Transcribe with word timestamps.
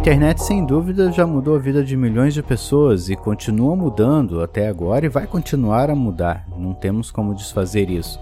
internet, 0.00 0.42
sem 0.42 0.64
dúvida, 0.64 1.12
já 1.12 1.26
mudou 1.26 1.54
a 1.54 1.58
vida 1.58 1.84
de 1.84 1.94
milhões 1.94 2.32
de 2.32 2.42
pessoas 2.42 3.10
e 3.10 3.16
continua 3.16 3.76
mudando 3.76 4.42
até 4.42 4.66
agora 4.66 5.04
e 5.04 5.10
vai 5.10 5.26
continuar 5.26 5.90
a 5.90 5.94
mudar. 5.94 6.46
Não 6.56 6.72
temos 6.72 7.10
como 7.10 7.34
desfazer 7.34 7.90
isso. 7.90 8.18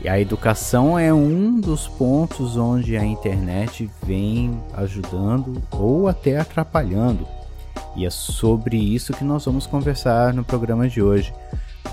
E 0.00 0.08
a 0.08 0.20
educação 0.20 0.96
é 0.96 1.12
um 1.12 1.58
dos 1.60 1.88
pontos 1.88 2.56
onde 2.56 2.96
a 2.96 3.04
internet 3.04 3.90
vem 4.06 4.56
ajudando 4.74 5.60
ou 5.72 6.06
até 6.06 6.38
atrapalhando. 6.38 7.26
E 7.96 8.06
é 8.06 8.10
sobre 8.10 8.76
isso 8.76 9.12
que 9.12 9.24
nós 9.24 9.44
vamos 9.44 9.66
conversar 9.66 10.32
no 10.32 10.44
programa 10.44 10.88
de 10.88 11.02
hoje. 11.02 11.34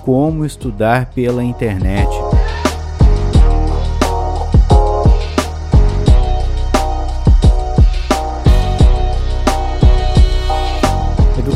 Como 0.05 0.45
estudar 0.45 1.07
pela 1.07 1.43
internet. 1.43 2.09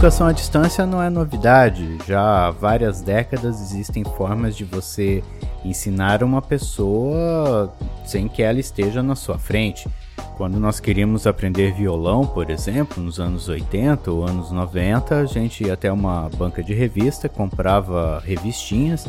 Educação 0.03 0.27
à 0.27 0.34
distância 0.34 0.85
não 0.85 1.02
é 1.02 1.09
novidade. 1.09 1.98
Já 2.05 2.48
há 2.48 2.52
várias 2.52 2.99
décadas 2.99 3.62
existem 3.62 4.04
formas 4.04 4.54
de 4.54 4.65
você 4.65 5.23
ensinar 5.63 6.23
uma 6.23 6.41
pessoa 6.41 7.73
sem 8.04 8.27
que 8.27 8.43
ela 8.43 8.60
esteja 8.60 9.01
na 9.01 9.15
sua 9.15 9.40
frente. 9.40 9.87
Quando 10.35 10.60
nós 10.60 10.82
queríamos 10.82 11.26
aprender 11.26 11.73
violão, 11.73 12.27
por 12.27 12.49
exemplo, 12.49 13.01
nos 13.01 13.18
anos 13.18 13.48
80 13.48 14.12
ou 14.12 14.27
anos 14.27 14.51
90, 14.51 15.21
a 15.21 15.26
gente 15.26 15.63
ia 15.63 15.71
até 15.71 15.90
uma 15.90 16.29
banca 16.35 16.62
de 16.62 16.73
revista, 16.73 17.29
comprava 17.29 18.21
revistinhas. 18.26 19.07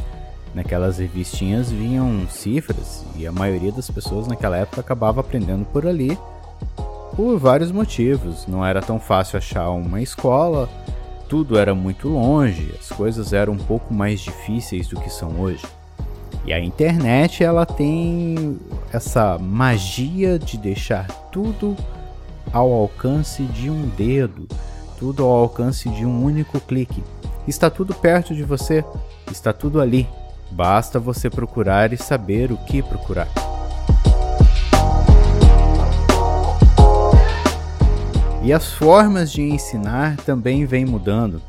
Naquelas 0.55 0.99
revistinhas 0.99 1.73
vinham 1.73 2.25
cifras 2.29 3.05
e 3.17 3.27
a 3.27 3.33
maioria 3.33 3.73
das 3.73 3.91
pessoas 3.91 4.29
naquela 4.29 4.59
época 4.59 4.81
acabava 4.81 5.23
aprendendo 5.23 5.65
por 5.65 5.89
ali 5.89 6.17
por 7.17 7.39
vários 7.39 7.71
motivos. 7.71 8.47
Não 8.47 8.65
era 8.65 8.81
tão 8.81 8.99
fácil 8.99 9.39
achar 9.39 9.71
uma 9.71 10.01
escola, 10.01 10.69
tudo 11.29 11.59
era 11.59 11.75
muito 11.75 12.09
longe, 12.09 12.75
as 12.79 12.89
coisas 12.89 13.33
eram 13.33 13.55
um 13.55 13.59
pouco 13.59 13.93
mais 13.93 14.21
difíceis 14.21 14.89
do 14.89 15.01
que 15.01 15.11
são 15.11 15.41
hoje. 15.41 15.65
E 16.45 16.53
a 16.53 16.61
internet 16.61 17.43
ela 17.43 17.65
tem 17.65 18.59
essa 18.93 19.39
magia 19.39 20.39
de 20.39 20.59
deixar 20.59 21.07
tudo 21.33 21.75
ao 22.53 22.71
alcance 22.73 23.43
de 23.45 23.71
um 23.71 23.89
dedo, 23.97 24.47
tudo 24.99 25.25
ao 25.25 25.31
alcance 25.31 25.89
de 25.89 26.05
um 26.05 26.23
único 26.23 26.61
clique. 26.61 27.03
Está 27.49 27.71
tudo 27.71 27.95
perto 27.95 28.35
de 28.35 28.45
você, 28.45 28.85
está 29.31 29.53
tudo 29.53 29.81
ali. 29.81 30.07
Basta 30.51 31.01
você 31.01 31.31
procurar 31.31 31.93
e 31.93 31.97
saber 31.97 32.53
o 32.53 32.57
que 32.59 32.83
procurar. 32.83 33.29
E 38.45 38.53
as 38.53 38.75
formas 38.75 39.33
de 39.33 39.41
ensinar 39.41 40.19
também 40.19 40.67
vêm 40.67 40.85
mudando. 40.85 41.41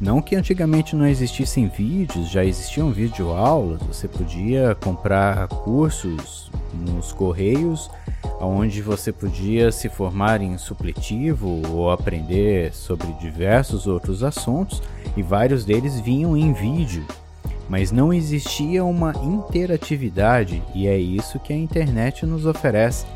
Não 0.00 0.20
que 0.20 0.34
antigamente 0.34 0.96
não 0.96 1.06
existissem 1.06 1.68
vídeos, 1.68 2.28
já 2.28 2.44
existiam 2.44 2.90
videoaulas, 2.90 3.80
você 3.82 4.08
podia 4.08 4.74
comprar 4.74 5.46
cursos 5.46 6.50
nos 6.74 7.12
correios, 7.12 7.88
onde 8.40 8.82
você 8.82 9.12
podia 9.12 9.70
se 9.70 9.88
formar 9.88 10.42
em 10.42 10.58
supletivo 10.58 11.62
ou 11.70 11.92
aprender 11.92 12.74
sobre 12.74 13.06
diversos 13.20 13.86
outros 13.86 14.24
assuntos, 14.24 14.82
e 15.16 15.22
vários 15.22 15.64
deles 15.64 16.00
vinham 16.00 16.36
em 16.36 16.52
vídeo. 16.52 17.06
Mas 17.68 17.92
não 17.92 18.12
existia 18.12 18.84
uma 18.84 19.12
interatividade, 19.22 20.60
e 20.74 20.88
é 20.88 20.98
isso 20.98 21.38
que 21.38 21.52
a 21.52 21.56
internet 21.56 22.26
nos 22.26 22.46
oferece. 22.46 23.06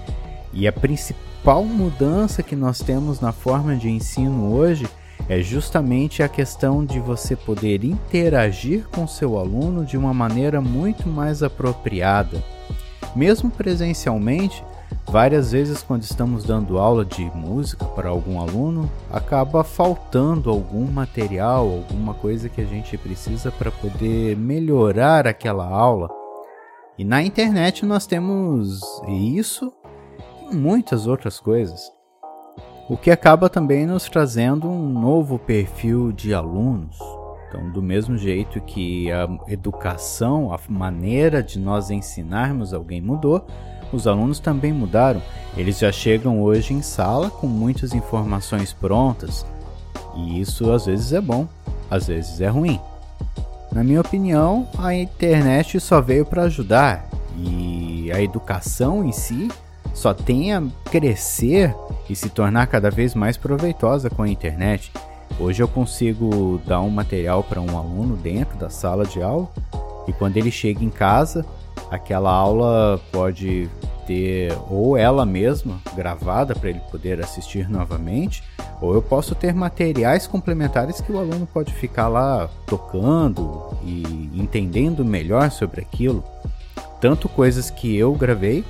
E 0.52 0.68
a 0.68 0.72
principal 0.72 1.29
principal 1.40 1.64
mudança 1.64 2.42
que 2.42 2.54
nós 2.54 2.80
temos 2.80 3.18
na 3.18 3.32
forma 3.32 3.74
de 3.74 3.88
ensino 3.88 4.54
hoje 4.54 4.86
é 5.26 5.40
justamente 5.40 6.22
a 6.22 6.28
questão 6.28 6.84
de 6.84 7.00
você 7.00 7.34
poder 7.34 7.82
interagir 7.82 8.86
com 8.88 9.06
seu 9.06 9.38
aluno 9.38 9.82
de 9.82 9.96
uma 9.96 10.12
maneira 10.12 10.60
muito 10.60 11.08
mais 11.08 11.42
apropriada. 11.42 12.44
Mesmo 13.16 13.50
presencialmente, 13.50 14.62
várias 15.08 15.52
vezes 15.52 15.82
quando 15.82 16.02
estamos 16.02 16.44
dando 16.44 16.78
aula 16.78 17.06
de 17.06 17.24
música 17.34 17.86
para 17.86 18.10
algum 18.10 18.38
aluno, 18.38 18.90
acaba 19.10 19.64
faltando 19.64 20.50
algum 20.50 20.84
material, 20.92 21.64
alguma 21.64 22.12
coisa 22.12 22.50
que 22.50 22.60
a 22.60 22.66
gente 22.66 22.98
precisa 22.98 23.50
para 23.50 23.70
poder 23.70 24.36
melhorar 24.36 25.26
aquela 25.26 25.66
aula. 25.66 26.10
E 26.98 27.04
na 27.04 27.22
internet 27.22 27.86
nós 27.86 28.06
temos 28.06 28.82
isso 29.08 29.72
muitas 30.52 31.06
outras 31.06 31.38
coisas. 31.38 31.92
O 32.88 32.96
que 32.96 33.10
acaba 33.10 33.48
também 33.48 33.86
nos 33.86 34.08
trazendo 34.08 34.68
um 34.68 34.88
novo 34.88 35.38
perfil 35.38 36.10
de 36.10 36.34
alunos. 36.34 36.98
Então, 37.48 37.70
do 37.70 37.82
mesmo 37.82 38.16
jeito 38.16 38.60
que 38.60 39.10
a 39.12 39.28
educação, 39.48 40.52
a 40.52 40.58
maneira 40.68 41.42
de 41.42 41.58
nós 41.58 41.90
ensinarmos 41.90 42.74
alguém 42.74 43.00
mudou, 43.00 43.46
os 43.92 44.06
alunos 44.06 44.38
também 44.38 44.72
mudaram. 44.72 45.22
Eles 45.56 45.78
já 45.78 45.90
chegam 45.90 46.42
hoje 46.42 46.74
em 46.74 46.82
sala 46.82 47.30
com 47.30 47.46
muitas 47.46 47.92
informações 47.92 48.72
prontas. 48.72 49.44
E 50.16 50.40
isso 50.40 50.70
às 50.72 50.86
vezes 50.86 51.12
é 51.12 51.20
bom, 51.20 51.46
às 51.90 52.06
vezes 52.06 52.40
é 52.40 52.48
ruim. 52.48 52.80
Na 53.72 53.84
minha 53.84 54.00
opinião, 54.00 54.68
a 54.78 54.94
internet 54.94 55.78
só 55.78 56.00
veio 56.00 56.26
para 56.26 56.42
ajudar 56.42 57.08
e 57.36 58.10
a 58.12 58.20
educação 58.20 59.04
em 59.04 59.12
si 59.12 59.48
só 59.92 60.14
tem 60.14 60.52
a 60.52 60.62
crescer 60.90 61.74
e 62.08 62.16
se 62.16 62.28
tornar 62.28 62.66
cada 62.66 62.90
vez 62.90 63.14
mais 63.14 63.36
proveitosa 63.36 64.10
com 64.10 64.22
a 64.22 64.28
internet. 64.28 64.92
Hoje 65.38 65.62
eu 65.62 65.68
consigo 65.68 66.60
dar 66.66 66.80
um 66.80 66.90
material 66.90 67.42
para 67.42 67.60
um 67.60 67.76
aluno 67.76 68.16
dentro 68.16 68.58
da 68.58 68.68
sala 68.68 69.06
de 69.06 69.22
aula 69.22 69.48
e 70.06 70.12
quando 70.12 70.36
ele 70.36 70.50
chega 70.50 70.84
em 70.84 70.90
casa, 70.90 71.44
aquela 71.90 72.32
aula 72.32 73.00
pode 73.12 73.68
ter 74.06 74.52
ou 74.68 74.96
ela 74.96 75.24
mesma 75.24 75.80
gravada 75.94 76.54
para 76.54 76.68
ele 76.68 76.80
poder 76.90 77.20
assistir 77.20 77.70
novamente, 77.70 78.42
ou 78.80 78.92
eu 78.92 79.00
posso 79.00 79.34
ter 79.34 79.54
materiais 79.54 80.26
complementares 80.26 81.00
que 81.00 81.12
o 81.12 81.18
aluno 81.18 81.46
pode 81.46 81.72
ficar 81.72 82.08
lá 82.08 82.48
tocando 82.66 83.68
e 83.84 84.30
entendendo 84.34 85.04
melhor 85.04 85.50
sobre 85.50 85.80
aquilo. 85.80 86.24
Tanto 87.00 87.28
coisas 87.28 87.70
que 87.70 87.96
eu 87.96 88.12
gravei, 88.14 88.64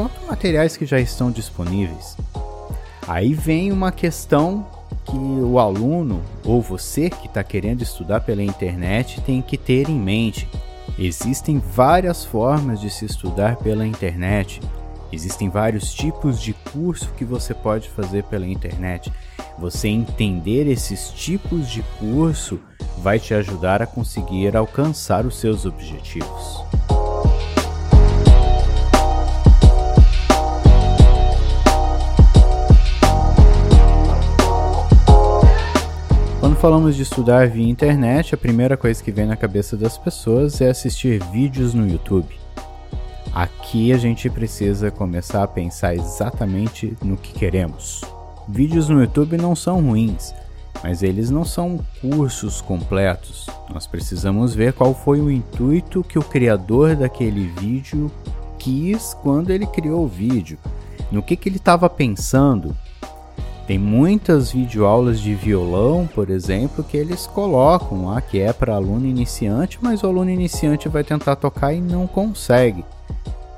quanto 0.00 0.26
materiais 0.26 0.78
que 0.78 0.86
já 0.86 0.98
estão 0.98 1.30
disponíveis. 1.30 2.16
Aí 3.06 3.34
vem 3.34 3.70
uma 3.70 3.92
questão 3.92 4.66
que 5.04 5.16
o 5.16 5.58
aluno 5.58 6.22
ou 6.42 6.62
você 6.62 7.10
que 7.10 7.26
está 7.26 7.44
querendo 7.44 7.82
estudar 7.82 8.20
pela 8.22 8.42
internet 8.42 9.20
tem 9.20 9.42
que 9.42 9.58
ter 9.58 9.90
em 9.90 9.98
mente. 9.98 10.48
Existem 10.98 11.58
várias 11.58 12.24
formas 12.24 12.80
de 12.80 12.88
se 12.88 13.04
estudar 13.04 13.56
pela 13.56 13.86
internet. 13.86 14.62
Existem 15.12 15.50
vários 15.50 15.92
tipos 15.92 16.40
de 16.40 16.54
curso 16.72 17.12
que 17.18 17.24
você 17.24 17.52
pode 17.52 17.90
fazer 17.90 18.24
pela 18.24 18.46
internet. 18.46 19.12
Você 19.58 19.88
entender 19.88 20.66
esses 20.66 21.10
tipos 21.10 21.68
de 21.68 21.82
curso 21.98 22.58
vai 22.98 23.18
te 23.18 23.34
ajudar 23.34 23.82
a 23.82 23.86
conseguir 23.86 24.56
alcançar 24.56 25.26
os 25.26 25.38
seus 25.38 25.66
objetivos. 25.66 26.99
Falamos 36.60 36.94
de 36.94 37.04
estudar 37.04 37.48
via 37.48 37.66
internet, 37.66 38.34
a 38.34 38.38
primeira 38.38 38.76
coisa 38.76 39.02
que 39.02 39.10
vem 39.10 39.24
na 39.24 39.34
cabeça 39.34 39.78
das 39.78 39.96
pessoas 39.96 40.60
é 40.60 40.68
assistir 40.68 41.18
vídeos 41.32 41.72
no 41.72 41.88
YouTube. 41.88 42.38
Aqui 43.32 43.94
a 43.94 43.96
gente 43.96 44.28
precisa 44.28 44.90
começar 44.90 45.42
a 45.42 45.48
pensar 45.48 45.94
exatamente 45.94 46.94
no 47.02 47.16
que 47.16 47.32
queremos. 47.32 48.02
Vídeos 48.46 48.90
no 48.90 49.00
YouTube 49.00 49.38
não 49.38 49.56
são 49.56 49.80
ruins, 49.80 50.34
mas 50.82 51.02
eles 51.02 51.30
não 51.30 51.46
são 51.46 51.80
cursos 51.98 52.60
completos. 52.60 53.46
Nós 53.72 53.86
precisamos 53.86 54.54
ver 54.54 54.74
qual 54.74 54.92
foi 54.92 55.18
o 55.18 55.30
intuito 55.30 56.04
que 56.04 56.18
o 56.18 56.22
criador 56.22 56.94
daquele 56.94 57.46
vídeo 57.58 58.12
quis 58.58 59.14
quando 59.14 59.48
ele 59.48 59.66
criou 59.66 60.04
o 60.04 60.08
vídeo, 60.08 60.58
no 61.10 61.22
que, 61.22 61.36
que 61.36 61.48
ele 61.48 61.56
estava 61.56 61.88
pensando 61.88 62.76
tem 63.70 63.78
muitas 63.78 64.50
videoaulas 64.50 65.20
de 65.20 65.32
violão, 65.32 66.04
por 66.12 66.28
exemplo, 66.28 66.82
que 66.82 66.96
eles 66.96 67.28
colocam 67.28 68.06
lá 68.06 68.20
que 68.20 68.40
é 68.40 68.52
para 68.52 68.74
aluno 68.74 69.06
iniciante, 69.06 69.78
mas 69.80 70.02
o 70.02 70.08
aluno 70.08 70.28
iniciante 70.28 70.88
vai 70.88 71.04
tentar 71.04 71.36
tocar 71.36 71.72
e 71.72 71.80
não 71.80 72.04
consegue. 72.04 72.84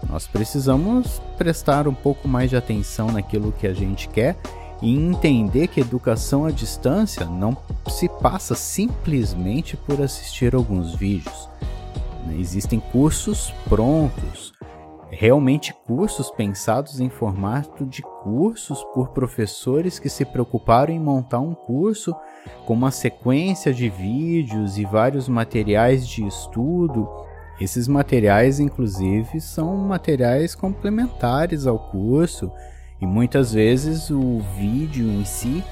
Nós 0.06 0.26
precisamos 0.26 1.18
prestar 1.38 1.88
um 1.88 1.94
pouco 1.94 2.28
mais 2.28 2.50
de 2.50 2.56
atenção 2.56 3.10
naquilo 3.10 3.52
que 3.52 3.66
a 3.66 3.72
gente 3.72 4.06
quer 4.06 4.36
e 4.82 4.94
entender 4.94 5.68
que 5.68 5.80
educação 5.80 6.44
à 6.44 6.50
distância 6.50 7.24
não 7.24 7.56
se 7.88 8.06
passa 8.06 8.54
simplesmente 8.54 9.78
por 9.78 9.98
assistir 10.02 10.54
alguns 10.54 10.94
vídeos. 10.94 11.48
Existem 12.38 12.80
cursos 12.80 13.50
prontos, 13.66 14.51
realmente 15.12 15.74
cursos 15.86 16.30
pensados 16.30 16.98
em 16.98 17.10
formato 17.10 17.84
de 17.84 18.00
cursos 18.00 18.82
por 18.94 19.08
professores 19.08 19.98
que 19.98 20.08
se 20.08 20.24
preocuparam 20.24 20.92
em 20.92 20.98
montar 20.98 21.38
um 21.38 21.54
curso 21.54 22.16
com 22.64 22.72
uma 22.72 22.90
sequência 22.90 23.74
de 23.74 23.90
vídeos 23.90 24.78
e 24.78 24.84
vários 24.86 25.28
materiais 25.28 26.08
de 26.08 26.26
estudo. 26.26 27.06
Esses 27.60 27.86
materiais, 27.86 28.58
inclusive, 28.58 29.38
são 29.38 29.76
materiais 29.76 30.54
complementares 30.54 31.66
ao 31.66 31.78
curso 31.78 32.50
e 32.98 33.06
muitas 33.06 33.52
vezes 33.52 34.10
o 34.10 34.40
vídeo 34.56 35.06
em 35.06 35.26
si, 35.26 35.62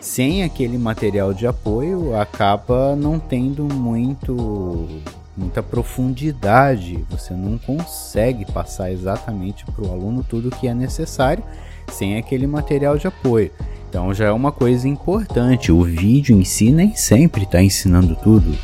sem 0.00 0.42
aquele 0.42 0.76
material 0.76 1.32
de 1.32 1.46
apoio, 1.46 2.16
acaba 2.16 2.96
não 2.96 3.20
tendo 3.20 3.62
muito 3.62 4.88
muita 5.38 5.62
profundidade, 5.62 7.04
você 7.08 7.32
não 7.32 7.56
consegue 7.58 8.44
passar 8.50 8.90
exatamente 8.90 9.64
para 9.64 9.86
o 9.86 9.92
aluno 9.92 10.24
tudo 10.28 10.48
o 10.48 10.50
que 10.50 10.66
é 10.66 10.74
necessário 10.74 11.44
sem 11.92 12.18
aquele 12.18 12.46
material 12.46 12.98
de 12.98 13.06
apoio. 13.06 13.50
Então 13.88 14.12
já 14.12 14.26
é 14.26 14.32
uma 14.32 14.52
coisa 14.52 14.86
importante, 14.86 15.72
o 15.72 15.82
vídeo 15.82 16.36
em 16.36 16.44
si 16.44 16.70
nem 16.70 16.94
sempre 16.94 17.44
está 17.44 17.62
ensinando 17.62 18.14
tudo. 18.16 18.56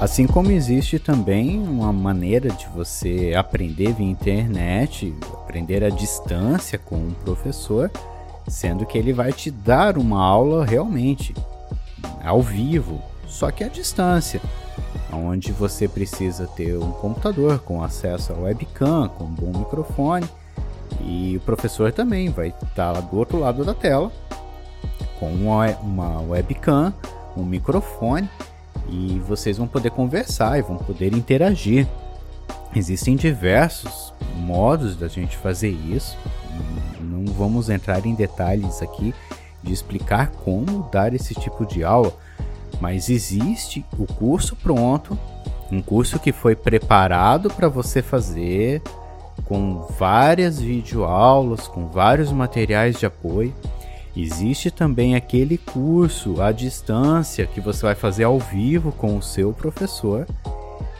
Assim 0.00 0.26
como 0.26 0.50
existe 0.50 0.98
também 0.98 1.62
uma 1.62 1.92
maneira 1.92 2.48
de 2.48 2.66
você 2.68 3.34
aprender 3.36 3.92
via 3.92 4.06
internet, 4.08 5.14
aprender 5.34 5.84
à 5.84 5.90
distância 5.90 6.78
com 6.78 6.96
um 6.96 7.12
professor, 7.22 7.90
sendo 8.48 8.86
que 8.86 8.96
ele 8.96 9.12
vai 9.12 9.30
te 9.30 9.50
dar 9.50 9.98
uma 9.98 10.18
aula 10.18 10.64
realmente 10.64 11.34
ao 12.24 12.40
vivo, 12.40 13.02
só 13.28 13.50
que 13.50 13.62
à 13.62 13.68
distância, 13.68 14.40
onde 15.12 15.52
você 15.52 15.86
precisa 15.86 16.46
ter 16.46 16.78
um 16.78 16.92
computador 16.92 17.58
com 17.58 17.84
acesso 17.84 18.32
a 18.32 18.36
webcam, 18.36 19.06
com 19.06 19.24
um 19.24 19.34
bom 19.34 19.58
microfone, 19.58 20.26
e 21.02 21.36
o 21.36 21.40
professor 21.40 21.92
também 21.92 22.30
vai 22.30 22.54
estar 22.62 22.98
do 23.02 23.18
outro 23.18 23.38
lado 23.38 23.66
da 23.66 23.74
tela 23.74 24.10
com 25.18 25.30
uma 25.30 26.22
webcam, 26.22 26.90
um 27.36 27.44
microfone 27.44 28.26
e 28.90 29.18
vocês 29.20 29.56
vão 29.56 29.66
poder 29.66 29.90
conversar 29.90 30.58
e 30.58 30.62
vão 30.62 30.76
poder 30.76 31.14
interagir. 31.14 31.86
Existem 32.74 33.16
diversos 33.16 34.12
modos 34.36 34.96
da 34.96 35.08
gente 35.08 35.36
fazer 35.36 35.70
isso. 35.70 36.16
Não 37.00 37.24
vamos 37.32 37.70
entrar 37.70 38.04
em 38.04 38.14
detalhes 38.14 38.82
aqui 38.82 39.14
de 39.62 39.72
explicar 39.72 40.30
como 40.44 40.88
dar 40.90 41.14
esse 41.14 41.34
tipo 41.34 41.66
de 41.66 41.84
aula, 41.84 42.12
mas 42.80 43.08
existe 43.08 43.84
o 43.98 44.06
curso 44.06 44.56
pronto, 44.56 45.18
um 45.70 45.82
curso 45.82 46.18
que 46.18 46.32
foi 46.32 46.56
preparado 46.56 47.50
para 47.50 47.68
você 47.68 48.02
fazer 48.02 48.82
com 49.44 49.86
várias 49.98 50.60
videoaulas, 50.60 51.66
com 51.68 51.86
vários 51.86 52.32
materiais 52.32 52.98
de 52.98 53.06
apoio 53.06 53.54
Existe 54.16 54.70
também 54.70 55.14
aquele 55.14 55.56
curso 55.56 56.40
à 56.42 56.50
distância 56.50 57.46
que 57.46 57.60
você 57.60 57.82
vai 57.82 57.94
fazer 57.94 58.24
ao 58.24 58.38
vivo 58.38 58.90
com 58.92 59.16
o 59.16 59.22
seu 59.22 59.52
professor. 59.52 60.26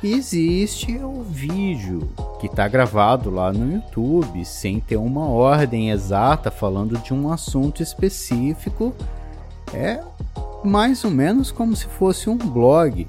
E 0.02 0.12
existe 0.12 0.96
o 0.98 1.22
vídeo 1.22 2.08
que 2.40 2.46
está 2.46 2.66
gravado 2.66 3.28
lá 3.28 3.52
no 3.52 3.70
YouTube 3.70 4.44
sem 4.44 4.80
ter 4.80 4.96
uma 4.96 5.26
ordem 5.28 5.90
exata 5.90 6.50
falando 6.50 6.96
de 6.98 7.12
um 7.12 7.30
assunto 7.30 7.82
específico. 7.82 8.94
É 9.74 10.00
mais 10.64 11.04
ou 11.04 11.10
menos 11.10 11.50
como 11.50 11.76
se 11.76 11.86
fosse 11.86 12.30
um 12.30 12.36
blog. 12.36 13.06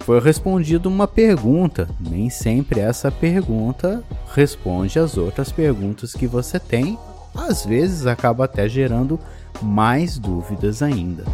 Foi 0.00 0.20
respondido 0.20 0.88
uma 0.88 1.08
pergunta, 1.08 1.88
nem 1.98 2.28
sempre 2.28 2.80
essa 2.80 3.10
pergunta 3.10 4.04
responde 4.34 4.98
as 4.98 5.16
outras 5.16 5.50
perguntas 5.50 6.12
que 6.12 6.26
você 6.26 6.58
tem 6.58 6.98
às 7.34 7.64
vezes 7.64 8.06
acaba 8.06 8.44
até 8.44 8.68
gerando 8.68 9.18
mais 9.62 10.18
dúvidas 10.18 10.82
ainda. 10.82 11.24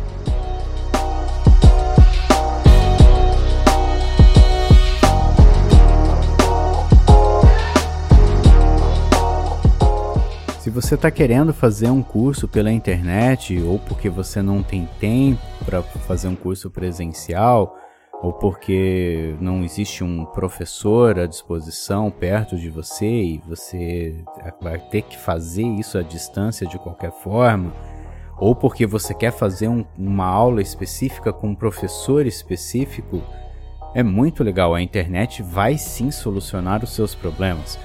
Se 10.61 10.69
você 10.69 10.95
está 10.95 11.11
querendo 11.11 11.53
fazer 11.53 11.91
um 11.91 12.03
curso 12.03 12.47
pela 12.47 12.71
internet 12.71 13.61
ou 13.61 13.79
porque 13.79 14.09
você 14.09 14.41
não 14.41 14.63
tem 14.63 14.89
tempo 15.01 15.41
para 15.65 15.83
fazer 15.83 16.29
um 16.29 16.37
curso 16.37 16.71
presencial, 16.71 17.77
ou 18.23 18.33
porque 18.33 19.35
não 19.41 19.65
existe 19.65 20.05
um 20.05 20.27
professor 20.27 21.19
à 21.19 21.27
disposição 21.27 22.11
perto 22.11 22.57
de 22.57 22.69
você 22.69 23.07
e 23.07 23.43
você 23.47 24.23
vai 24.61 24.79
ter 24.79 25.03
que 25.03 25.17
fazer 25.17 25.63
isso 25.63 25.97
à 25.97 26.03
distância 26.03 26.67
de 26.67 26.79
qualquer 26.79 27.13
forma, 27.13 27.73
ou 28.39 28.55
porque 28.55 28.87
você 28.87 29.15
quer 29.15 29.33
fazer 29.33 29.69
um, 29.69 29.85
uma 29.97 30.27
aula 30.27 30.61
específica 30.61 31.33
com 31.33 31.49
um 31.49 31.55
professor 31.55 32.27
específico, 32.27 33.23
é 33.95 34.03
muito 34.03 34.45
legal. 34.45 34.75
A 34.75 34.83
internet 34.83 35.43
vai 35.43 35.77
sim 35.77 36.11
solucionar 36.11 36.85
os 36.85 36.95
seus 36.95 37.15
problemas. 37.15 37.79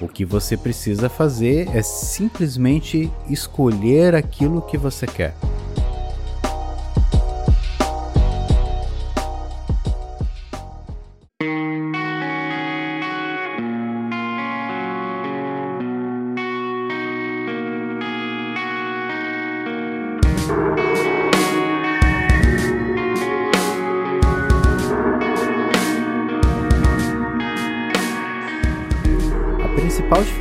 O 0.00 0.08
que 0.08 0.24
você 0.24 0.56
precisa 0.56 1.08
fazer 1.08 1.68
é 1.74 1.82
simplesmente 1.82 3.10
escolher 3.28 4.14
aquilo 4.14 4.62
que 4.62 4.76
você 4.76 5.06
quer. 5.06 5.34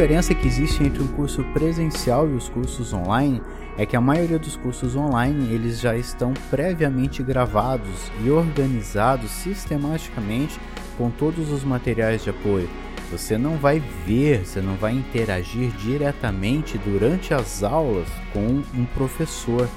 Diferença 0.02 0.34
que 0.34 0.48
existe 0.48 0.84
entre 0.84 1.04
um 1.04 1.08
curso 1.10 1.44
presencial 1.54 2.28
e 2.28 2.34
os 2.34 2.50
cursos 2.50 2.92
online 2.92 3.40
é 3.78 3.86
que 3.86 3.96
a 3.96 4.02
maioria 4.02 4.40
dos 4.40 4.56
cursos 4.56 4.96
online 4.96 5.54
eles 5.54 5.80
já 5.80 5.96
estão 5.96 6.34
previamente 6.50 7.22
gravados 7.22 8.12
e 8.26 8.32
organizados 8.32 9.30
sistematicamente 9.30 10.60
com 10.98 11.12
todos 11.12 11.52
os 11.52 11.64
materiais 11.64 12.24
de 12.24 12.32
apoio. 12.32 12.68
Você 13.12 13.38
não 13.38 13.58
vai 13.58 13.80
ver, 14.04 14.44
você 14.44 14.60
não 14.60 14.74
vai 14.76 14.94
interagir 14.94 15.70
diretamente 15.74 16.80
durante 16.80 17.32
as 17.32 17.62
aulas 17.62 18.08
com 18.34 18.64
um 18.74 18.86
professor. 18.96 19.70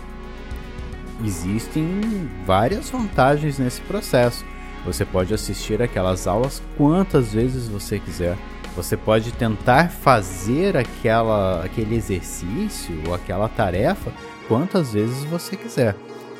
Existem 1.23 2.00
várias 2.47 2.88
vantagens 2.88 3.59
nesse 3.59 3.83
processo. 3.83 4.43
Você 4.87 5.04
pode 5.04 5.35
assistir 5.35 5.83
aquelas 5.83 6.26
aulas 6.26 6.62
quantas 6.78 7.35
vezes 7.35 7.69
você 7.69 7.99
quiser 7.99 8.38
você 8.76 8.97
pode 8.97 9.33
tentar 9.33 9.90
fazer 9.90 10.76
aquela, 10.76 11.64
aquele 11.64 11.95
exercício 11.95 13.02
ou 13.07 13.14
aquela 13.14 13.49
tarefa 13.49 14.12
quantas 14.49 14.93
vezes 14.93 15.25
você 15.25 15.57
quiser. 15.57 15.95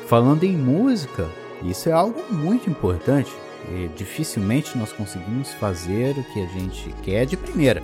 Falando 0.07 0.43
em 0.43 0.55
música, 0.55 1.27
isso 1.63 1.89
é 1.89 1.91
algo 1.91 2.21
muito 2.29 2.69
importante. 2.69 3.31
E 3.69 3.89
dificilmente 3.95 4.77
nós 4.77 4.91
conseguimos 4.91 5.53
fazer 5.53 6.17
o 6.17 6.23
que 6.23 6.43
a 6.43 6.47
gente 6.47 6.93
quer 7.01 7.25
de 7.25 7.35
primeira. 7.35 7.81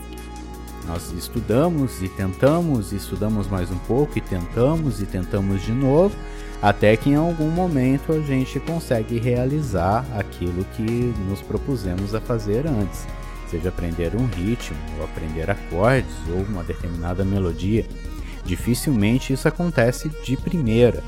Nós 0.85 1.11
estudamos 1.11 2.01
e 2.01 2.09
tentamos, 2.09 2.91
e 2.91 2.97
estudamos 2.97 3.47
mais 3.47 3.71
um 3.71 3.77
pouco 3.79 4.17
e 4.17 4.21
tentamos 4.21 5.01
e 5.01 5.05
tentamos 5.05 5.63
de 5.63 5.71
novo, 5.71 6.15
até 6.61 6.95
que 6.97 7.11
em 7.11 7.15
algum 7.15 7.49
momento 7.49 8.11
a 8.11 8.19
gente 8.19 8.59
consegue 8.59 9.17
realizar 9.17 10.05
aquilo 10.15 10.63
que 10.75 11.13
nos 11.27 11.41
propusemos 11.41 12.13
a 12.13 12.21
fazer 12.21 12.67
antes 12.67 13.07
seja 13.51 13.69
aprender 13.69 14.15
um 14.15 14.25
ritmo, 14.25 14.77
ou 14.97 15.03
aprender 15.03 15.51
acordes, 15.51 16.15
ou 16.29 16.41
uma 16.43 16.63
determinada 16.63 17.25
melodia. 17.25 17.85
Dificilmente 18.45 19.33
isso 19.33 19.47
acontece 19.47 20.09
de 20.23 20.37
primeira. 20.37 21.03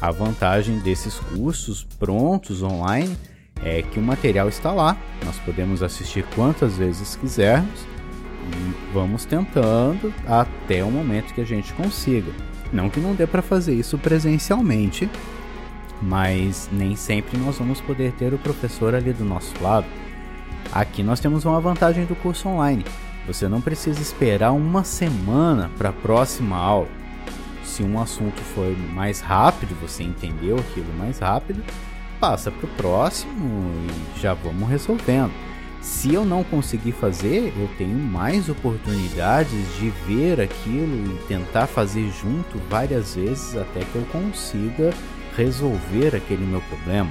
A 0.00 0.10
vantagem 0.10 0.78
desses 0.80 1.18
cursos 1.18 1.84
prontos 1.98 2.62
online 2.62 3.16
é 3.62 3.82
que 3.82 3.98
o 3.98 4.02
material 4.02 4.48
está 4.48 4.72
lá, 4.72 4.96
nós 5.24 5.38
podemos 5.38 5.82
assistir 5.82 6.24
quantas 6.34 6.76
vezes 6.76 7.16
quisermos 7.16 7.80
e 8.52 8.92
vamos 8.92 9.24
tentando 9.24 10.12
até 10.26 10.84
o 10.84 10.90
momento 10.90 11.32
que 11.32 11.40
a 11.40 11.46
gente 11.46 11.72
consiga. 11.72 12.30
Não 12.72 12.90
que 12.90 13.00
não 13.00 13.14
dê 13.14 13.26
para 13.26 13.40
fazer 13.40 13.74
isso 13.74 13.96
presencialmente, 13.96 15.08
mas 16.02 16.68
nem 16.70 16.94
sempre 16.94 17.38
nós 17.38 17.58
vamos 17.58 17.80
poder 17.80 18.12
ter 18.12 18.34
o 18.34 18.38
professor 18.38 18.94
ali 18.94 19.12
do 19.12 19.24
nosso 19.24 19.54
lado. 19.62 19.86
Aqui 20.72 21.02
nós 21.02 21.20
temos 21.20 21.44
uma 21.44 21.60
vantagem 21.60 22.04
do 22.04 22.14
curso 22.14 22.48
online. 22.48 22.84
Você 23.26 23.48
não 23.48 23.60
precisa 23.60 24.00
esperar 24.00 24.52
uma 24.52 24.84
semana 24.84 25.70
para 25.76 25.88
a 25.88 25.92
próxima 25.92 26.56
aula. 26.56 26.88
se 27.64 27.82
um 27.82 28.00
assunto 28.00 28.40
foi 28.54 28.76
mais 28.94 29.20
rápido, 29.20 29.76
você 29.80 30.02
entendeu 30.02 30.56
aquilo 30.56 30.92
mais 30.96 31.18
rápido, 31.18 31.62
passa 32.20 32.50
para 32.50 32.64
o 32.64 32.68
próximo 32.70 33.70
e 34.14 34.20
já 34.20 34.32
vamos 34.34 34.68
resolvendo. 34.68 35.32
Se 35.80 36.12
eu 36.12 36.24
não 36.24 36.42
conseguir 36.42 36.92
fazer, 36.92 37.52
eu 37.56 37.68
tenho 37.76 37.96
mais 37.96 38.48
oportunidades 38.48 39.76
de 39.78 39.90
ver 40.06 40.40
aquilo 40.40 41.14
e 41.14 41.18
tentar 41.28 41.66
fazer 41.66 42.10
junto 42.10 42.58
várias 42.68 43.14
vezes 43.14 43.56
até 43.56 43.80
que 43.80 43.94
eu 43.94 44.06
consiga 44.10 44.92
resolver 45.36 46.16
aquele 46.16 46.44
meu 46.44 46.60
problema. 46.62 47.10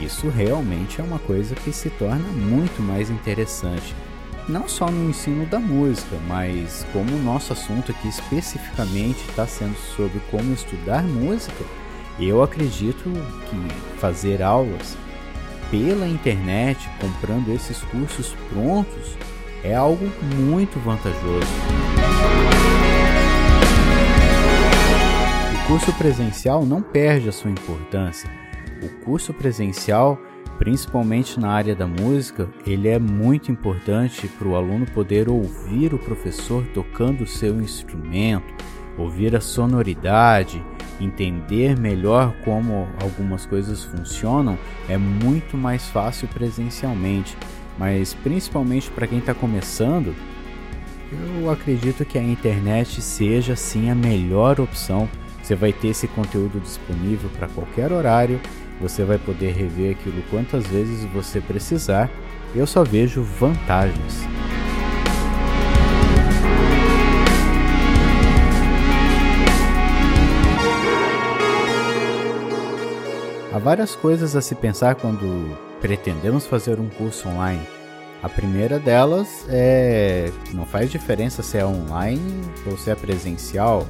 Isso 0.00 0.28
realmente 0.28 1.00
é 1.00 1.04
uma 1.04 1.18
coisa 1.18 1.54
que 1.54 1.72
se 1.72 1.90
torna 1.90 2.26
muito 2.28 2.80
mais 2.80 3.10
interessante. 3.10 3.94
Não 4.48 4.66
só 4.66 4.90
no 4.90 5.10
ensino 5.10 5.44
da 5.46 5.60
música, 5.60 6.16
mas 6.26 6.86
como 6.92 7.14
o 7.14 7.22
nosso 7.22 7.52
assunto 7.52 7.92
aqui 7.92 8.08
especificamente 8.08 9.20
está 9.28 9.46
sendo 9.46 9.76
sobre 9.94 10.20
como 10.30 10.54
estudar 10.54 11.02
música, 11.02 11.64
eu 12.18 12.42
acredito 12.42 13.04
que 13.48 13.98
fazer 13.98 14.42
aulas 14.42 14.96
pela 15.70 16.08
internet, 16.08 16.88
comprando 17.00 17.52
esses 17.52 17.78
cursos 17.84 18.34
prontos, 18.50 19.16
é 19.62 19.74
algo 19.74 20.10
muito 20.36 20.78
vantajoso. 20.80 21.46
O 25.54 25.66
curso 25.68 25.92
presencial 25.92 26.66
não 26.66 26.82
perde 26.82 27.28
a 27.28 27.32
sua 27.32 27.50
importância. 27.50 28.28
O 28.82 28.88
curso 29.04 29.34
presencial, 29.34 30.18
principalmente 30.58 31.38
na 31.38 31.50
área 31.50 31.74
da 31.74 31.86
música, 31.86 32.48
ele 32.66 32.88
é 32.88 32.98
muito 32.98 33.52
importante 33.52 34.26
para 34.26 34.48
o 34.48 34.56
aluno 34.56 34.86
poder 34.86 35.28
ouvir 35.28 35.92
o 35.92 35.98
professor 35.98 36.64
tocando 36.74 37.24
o 37.24 37.26
seu 37.26 37.60
instrumento, 37.60 38.52
ouvir 38.96 39.36
a 39.36 39.40
sonoridade, 39.40 40.64
entender 41.00 41.78
melhor 41.78 42.34
como 42.44 42.88
algumas 43.02 43.46
coisas 43.46 43.82
funcionam 43.84 44.58
é 44.88 44.98
muito 44.98 45.56
mais 45.56 45.88
fácil 45.88 46.28
presencialmente, 46.28 47.36
mas 47.78 48.14
principalmente 48.14 48.90
para 48.90 49.06
quem 49.06 49.18
está 49.18 49.34
começando, 49.34 50.14
eu 51.12 51.50
acredito 51.50 52.04
que 52.04 52.18
a 52.18 52.22
internet 52.22 53.00
seja 53.02 53.56
sim 53.56 53.90
a 53.90 53.94
melhor 53.94 54.60
opção. 54.60 55.08
Você 55.42 55.56
vai 55.56 55.72
ter 55.72 55.88
esse 55.88 56.06
conteúdo 56.06 56.60
disponível 56.60 57.28
para 57.30 57.48
qualquer 57.48 57.90
horário, 57.90 58.40
você 58.80 59.04
vai 59.04 59.18
poder 59.18 59.52
rever 59.52 59.96
aquilo 59.96 60.22
quantas 60.30 60.66
vezes 60.66 61.04
você 61.12 61.40
precisar. 61.40 62.10
Eu 62.54 62.66
só 62.66 62.82
vejo 62.82 63.22
vantagens. 63.22 64.24
Há 73.52 73.58
várias 73.58 73.94
coisas 73.94 74.34
a 74.34 74.40
se 74.40 74.54
pensar 74.54 74.94
quando 74.94 75.58
pretendemos 75.80 76.46
fazer 76.46 76.80
um 76.80 76.88
curso 76.88 77.28
online. 77.28 77.66
A 78.22 78.28
primeira 78.28 78.78
delas 78.78 79.44
é 79.48 80.30
não 80.52 80.64
faz 80.64 80.90
diferença 80.90 81.42
se 81.42 81.58
é 81.58 81.64
online 81.64 82.42
ou 82.66 82.76
se 82.76 82.90
é 82.90 82.94
presencial. 82.94 83.86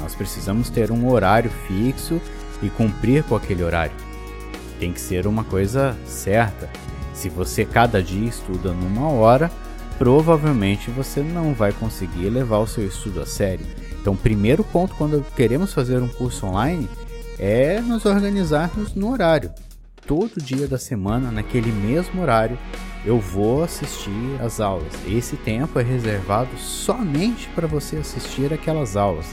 Nós 0.00 0.14
precisamos 0.14 0.70
ter 0.70 0.90
um 0.90 1.08
horário 1.10 1.50
fixo 1.66 2.20
e 2.62 2.70
cumprir 2.70 3.22
com 3.24 3.36
aquele 3.36 3.62
horário. 3.62 3.94
Tem 4.78 4.92
que 4.92 5.00
ser 5.00 5.26
uma 5.26 5.44
coisa 5.44 5.96
certa. 6.06 6.70
Se 7.12 7.28
você 7.28 7.64
cada 7.64 8.02
dia 8.02 8.28
estuda 8.28 8.72
numa 8.72 9.08
hora, 9.08 9.50
provavelmente 9.98 10.90
você 10.90 11.20
não 11.20 11.54
vai 11.54 11.72
conseguir 11.72 12.28
levar 12.30 12.58
o 12.58 12.66
seu 12.66 12.86
estudo 12.86 13.20
a 13.20 13.26
sério. 13.26 13.66
Então, 14.00 14.16
primeiro 14.16 14.64
ponto 14.64 14.94
quando 14.96 15.24
queremos 15.36 15.72
fazer 15.72 16.02
um 16.02 16.08
curso 16.08 16.46
online 16.46 16.88
é 17.38 17.80
nos 17.80 18.04
organizarmos 18.04 18.94
no 18.94 19.12
horário. 19.12 19.52
Todo 20.06 20.42
dia 20.42 20.66
da 20.66 20.78
semana, 20.78 21.30
naquele 21.30 21.70
mesmo 21.70 22.22
horário, 22.22 22.58
eu 23.04 23.20
vou 23.20 23.62
assistir 23.62 24.40
as 24.40 24.60
aulas. 24.60 24.92
Esse 25.06 25.36
tempo 25.36 25.78
é 25.78 25.82
reservado 25.82 26.56
somente 26.58 27.48
para 27.54 27.68
você 27.68 27.96
assistir 27.96 28.52
aquelas 28.52 28.96
aulas. 28.96 29.26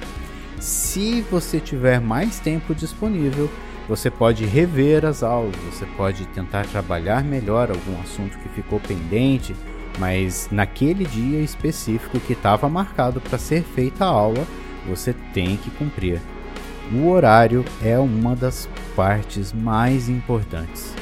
Se 0.60 1.22
você 1.32 1.60
tiver 1.60 2.02
mais 2.02 2.40
tempo 2.40 2.76
disponível, 2.76 3.50
você 3.88 4.12
pode 4.12 4.46
rever 4.46 5.06
as 5.06 5.24
aulas, 5.24 5.56
você 5.72 5.86
pode 5.98 6.26
tentar 6.28 6.66
trabalhar 6.68 7.24
melhor 7.24 7.72
algum 7.72 8.00
assunto 8.02 8.38
que 8.40 8.50
ficou 8.50 8.80
pendente, 8.80 9.56
mas 9.98 10.50
naquele 10.52 11.06
dia 11.06 11.40
específico 11.40 12.20
que 12.20 12.34
estava 12.34 12.68
marcado 12.68 13.22
para 13.22 13.38
ser 13.38 13.64
feita 13.64 14.04
a 14.04 14.10
aula, 14.10 14.46
você 14.88 15.14
tem 15.34 15.56
que 15.56 15.72
cumprir. 15.72 16.22
O 16.92 17.08
horário 17.08 17.64
é 17.82 17.98
uma 17.98 18.36
das 18.36 18.68
partes 18.96 19.54
mais 19.54 20.10
importantes. 20.10 20.94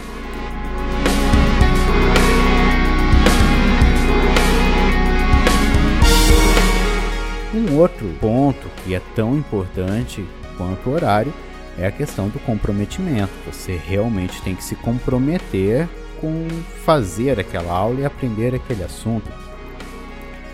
Um 7.57 7.75
outro 7.75 8.07
ponto 8.21 8.69
que 8.83 8.93
é 8.93 9.01
tão 9.15 9.35
importante 9.35 10.23
quanto 10.55 10.87
o 10.87 10.93
horário 10.93 11.33
é 11.75 11.87
a 11.87 11.91
questão 11.91 12.29
do 12.29 12.37
comprometimento. 12.37 13.33
Você 13.51 13.75
realmente 13.75 14.39
tem 14.43 14.53
que 14.53 14.63
se 14.63 14.75
comprometer 14.75 15.89
com 16.21 16.47
fazer 16.85 17.39
aquela 17.39 17.73
aula 17.73 18.01
e 18.01 18.05
aprender 18.05 18.53
aquele 18.53 18.83
assunto. 18.83 19.27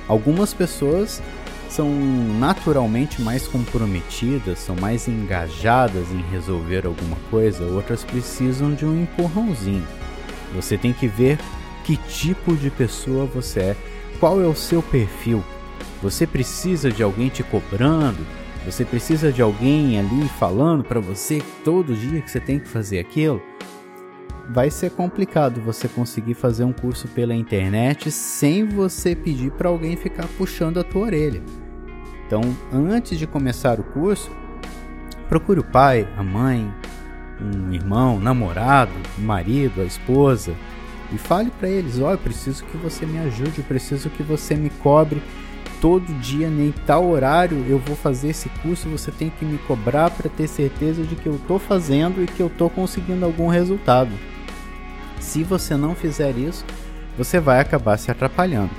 Algumas 0.07 0.53
pessoas 0.53 1.21
são 1.69 1.89
naturalmente 2.39 3.21
mais 3.21 3.49
comprometidas, 3.49 4.59
são 4.59 4.73
mais 4.77 5.05
engajadas 5.05 6.09
em 6.09 6.21
resolver 6.31 6.85
alguma 6.85 7.17
coisa, 7.29 7.65
outras 7.65 8.05
precisam 8.05 8.73
de 8.73 8.85
um 8.85 9.01
empurrãozinho. 9.01 9.85
Você 10.55 10.77
tem 10.77 10.93
que 10.93 11.07
ver 11.07 11.37
que 11.83 11.97
tipo 11.97 12.55
de 12.55 12.69
pessoa 12.69 13.25
você 13.25 13.59
é, 13.59 13.75
qual 14.21 14.41
é 14.41 14.47
o 14.47 14.55
seu 14.55 14.81
perfil. 14.81 15.43
Você 16.03 16.27
precisa 16.27 16.91
de 16.91 17.01
alguém 17.01 17.29
te 17.29 17.41
cobrando, 17.41 18.23
você 18.63 18.85
precisa 18.85 19.31
de 19.31 19.41
alguém 19.41 19.97
ali 19.99 20.29
falando 20.37 20.83
para 20.83 20.99
você 20.99 21.41
todo 21.63 21.95
dia 21.95 22.21
que 22.21 22.29
você 22.29 22.39
tem 22.39 22.59
que 22.59 22.67
fazer 22.67 22.99
aquilo 22.99 23.41
vai 24.49 24.69
ser 24.69 24.91
complicado 24.91 25.61
você 25.61 25.87
conseguir 25.87 26.33
fazer 26.33 26.63
um 26.63 26.73
curso 26.73 27.07
pela 27.09 27.33
internet 27.33 28.11
sem 28.11 28.65
você 28.65 29.15
pedir 29.15 29.51
para 29.51 29.69
alguém 29.69 29.95
ficar 29.95 30.27
puxando 30.37 30.79
a 30.79 30.83
tua 30.83 31.03
orelha. 31.03 31.41
Então, 32.25 32.41
antes 32.71 33.17
de 33.17 33.27
começar 33.27 33.79
o 33.79 33.83
curso, 33.83 34.31
procure 35.29 35.59
o 35.59 35.63
pai, 35.63 36.07
a 36.17 36.23
mãe, 36.23 36.73
um 37.39 37.73
irmão, 37.73 38.19
namorado, 38.19 38.91
marido, 39.17 39.81
a 39.81 39.85
esposa 39.85 40.53
e 41.11 41.17
fale 41.17 41.51
para 41.51 41.69
eles: 41.69 41.99
"Ó, 41.99 42.09
oh, 42.09 42.11
eu 42.11 42.17
preciso 42.17 42.63
que 42.65 42.77
você 42.77 43.05
me 43.05 43.19
ajude, 43.19 43.61
preciso 43.61 44.09
que 44.09 44.23
você 44.23 44.55
me 44.55 44.69
cobre 44.69 45.21
todo 45.83 46.17
dia, 46.21 46.49
nem 46.49 46.71
tal 46.87 47.09
horário 47.09 47.65
eu 47.67 47.77
vou 47.77 47.93
fazer 47.93 48.29
esse 48.29 48.47
curso, 48.61 48.87
você 48.87 49.11
tem 49.11 49.29
que 49.29 49.43
me 49.43 49.57
cobrar 49.57 50.09
para 50.09 50.29
ter 50.29 50.47
certeza 50.47 51.03
de 51.03 51.13
que 51.13 51.27
eu 51.27 51.35
estou 51.35 51.59
fazendo 51.59 52.23
e 52.23 52.25
que 52.25 52.39
eu 52.39 52.47
estou 52.47 52.69
conseguindo 52.69 53.25
algum 53.25 53.47
resultado. 53.47 54.11
Se 55.19 55.43
você 55.43 55.75
não 55.75 55.93
fizer 55.93 56.37
isso, 56.37 56.63
você 57.17 57.37
vai 57.37 57.59
acabar 57.59 57.97
se 57.97 58.09
atrapalhando. 58.09 58.69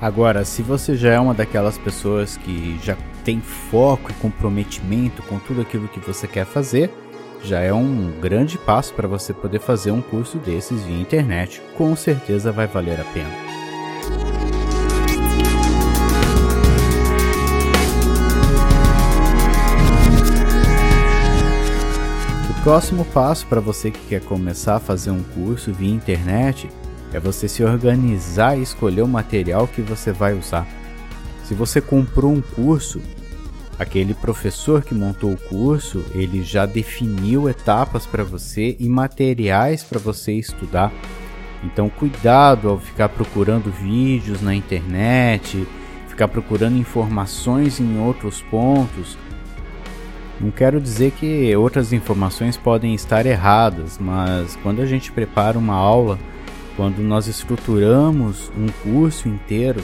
Agora, 0.00 0.44
se 0.44 0.62
você 0.62 0.96
já 0.96 1.10
é 1.10 1.18
uma 1.18 1.34
daquelas 1.34 1.76
pessoas 1.78 2.36
que 2.36 2.78
já 2.80 2.96
tem 3.24 3.40
foco 3.40 4.12
e 4.12 4.14
comprometimento 4.14 5.20
com 5.24 5.40
tudo 5.40 5.62
aquilo 5.62 5.88
que 5.88 5.98
você 5.98 6.28
quer 6.28 6.46
fazer, 6.46 6.92
já 7.42 7.58
é 7.58 7.72
um 7.72 8.12
grande 8.20 8.56
passo 8.56 8.94
para 8.94 9.08
você 9.08 9.32
poder 9.32 9.58
fazer 9.58 9.90
um 9.90 10.00
curso 10.00 10.38
desses 10.38 10.84
via 10.84 11.00
internet. 11.00 11.60
Com 11.76 11.96
certeza 11.96 12.52
vai 12.52 12.68
valer 12.68 13.00
a 13.00 13.04
pena. 13.04 13.51
Próximo 22.62 23.04
passo 23.06 23.44
para 23.48 23.60
você 23.60 23.90
que 23.90 23.98
quer 24.06 24.20
começar 24.20 24.76
a 24.76 24.80
fazer 24.80 25.10
um 25.10 25.22
curso 25.34 25.72
via 25.72 25.92
internet 25.92 26.70
é 27.12 27.18
você 27.18 27.48
se 27.48 27.64
organizar 27.64 28.56
e 28.56 28.62
escolher 28.62 29.02
o 29.02 29.08
material 29.08 29.66
que 29.66 29.82
você 29.82 30.12
vai 30.12 30.32
usar. 30.32 30.64
Se 31.42 31.54
você 31.54 31.80
comprou 31.80 32.32
um 32.32 32.40
curso, 32.40 33.02
aquele 33.80 34.14
professor 34.14 34.84
que 34.84 34.94
montou 34.94 35.32
o 35.32 35.36
curso, 35.36 36.04
ele 36.14 36.44
já 36.44 36.64
definiu 36.64 37.48
etapas 37.48 38.06
para 38.06 38.22
você 38.22 38.76
e 38.78 38.88
materiais 38.88 39.82
para 39.82 39.98
você 39.98 40.32
estudar. 40.32 40.92
Então, 41.64 41.90
cuidado 41.90 42.68
ao 42.68 42.78
ficar 42.78 43.08
procurando 43.08 43.72
vídeos 43.72 44.40
na 44.40 44.54
internet, 44.54 45.66
ficar 46.06 46.28
procurando 46.28 46.78
informações 46.78 47.80
em 47.80 47.98
outros 47.98 48.40
pontos. 48.40 49.18
Não 50.42 50.50
quero 50.50 50.80
dizer 50.80 51.12
que 51.12 51.54
outras 51.54 51.92
informações 51.92 52.56
podem 52.56 52.94
estar 52.94 53.26
erradas, 53.26 53.96
mas 53.96 54.56
quando 54.56 54.82
a 54.82 54.86
gente 54.86 55.12
prepara 55.12 55.56
uma 55.56 55.76
aula 55.76 56.18
quando 56.76 56.98
nós 56.98 57.28
estruturamos 57.28 58.50
um 58.58 58.66
curso 58.82 59.28
inteiro, 59.28 59.80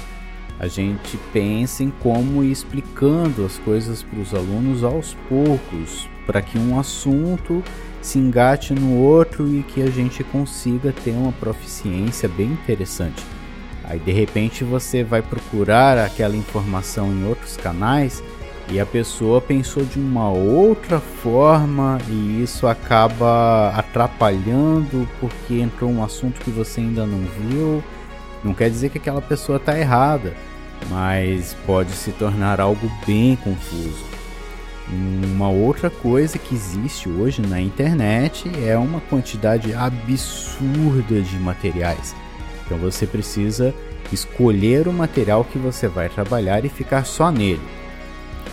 a 0.58 0.66
gente 0.66 1.16
pensa 1.32 1.84
em 1.84 1.90
como 1.90 2.42
ir 2.42 2.50
explicando 2.50 3.46
as 3.46 3.56
coisas 3.58 4.02
para 4.02 4.18
os 4.18 4.34
alunos 4.34 4.82
aos 4.82 5.14
poucos, 5.28 6.08
para 6.26 6.42
que 6.42 6.58
um 6.58 6.76
assunto 6.76 7.62
se 8.02 8.18
engate 8.18 8.74
no 8.74 8.96
outro 8.96 9.46
e 9.54 9.62
que 9.62 9.80
a 9.80 9.90
gente 9.90 10.24
consiga 10.24 10.92
ter 10.92 11.12
uma 11.12 11.30
proficiência 11.30 12.28
bem 12.28 12.48
interessante. 12.48 13.24
Aí 13.84 14.00
de 14.00 14.10
repente 14.10 14.64
você 14.64 15.04
vai 15.04 15.22
procurar 15.22 15.98
aquela 15.98 16.36
informação 16.36 17.12
em 17.12 17.28
outros 17.28 17.56
canais 17.56 18.20
e 18.70 18.78
a 18.78 18.84
pessoa 18.84 19.40
pensou 19.40 19.84
de 19.84 19.98
uma 19.98 20.30
outra 20.30 21.00
forma 21.00 21.98
e 22.08 22.42
isso 22.42 22.66
acaba 22.66 23.70
atrapalhando 23.74 25.08
porque 25.20 25.54
entrou 25.54 25.90
um 25.90 26.04
assunto 26.04 26.40
que 26.40 26.50
você 26.50 26.80
ainda 26.80 27.06
não 27.06 27.20
viu. 27.20 27.82
Não 28.44 28.52
quer 28.52 28.70
dizer 28.70 28.90
que 28.90 28.98
aquela 28.98 29.22
pessoa 29.22 29.56
está 29.56 29.78
errada, 29.78 30.34
mas 30.90 31.56
pode 31.66 31.92
se 31.92 32.12
tornar 32.12 32.60
algo 32.60 32.90
bem 33.06 33.36
confuso. 33.36 34.04
Uma 34.90 35.48
outra 35.48 35.90
coisa 35.90 36.38
que 36.38 36.54
existe 36.54 37.08
hoje 37.08 37.42
na 37.42 37.60
internet 37.60 38.50
é 38.64 38.76
uma 38.76 39.00
quantidade 39.00 39.74
absurda 39.74 41.20
de 41.20 41.36
materiais. 41.36 42.14
Então 42.64 42.78
você 42.78 43.06
precisa 43.06 43.74
escolher 44.12 44.88
o 44.88 44.92
material 44.92 45.44
que 45.44 45.58
você 45.58 45.88
vai 45.88 46.08
trabalhar 46.08 46.64
e 46.64 46.68
ficar 46.68 47.04
só 47.04 47.30
nele. 47.30 47.60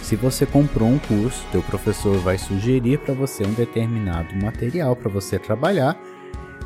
Se 0.02 0.16
você 0.16 0.46
comprou 0.46 0.88
um 0.88 1.00
curso, 1.00 1.46
teu 1.52 1.62
professor 1.62 2.18
vai 2.20 2.38
sugerir 2.38 3.00
para 3.00 3.14
você 3.14 3.44
um 3.44 3.54
determinado 3.54 4.36
material 4.36 4.96
para 4.96 5.10
você 5.10 5.40
trabalhar. 5.40 6.00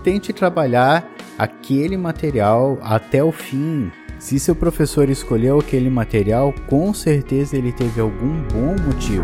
Tente 0.03 0.33
trabalhar 0.33 1.09
aquele 1.38 1.98
material 1.98 2.77
até 2.81 3.24
o 3.24 3.31
fim, 3.31 3.91
se 4.19 4.38
seu 4.38 4.53
professor 4.53 5.09
escolheu 5.09 5.59
aquele 5.59 5.89
material, 5.89 6.53
com 6.67 6.93
certeza 6.93 7.55
ele 7.55 7.71
teve 7.71 8.01
algum 8.01 8.43
bom 8.43 8.75
motivo. 8.86 9.24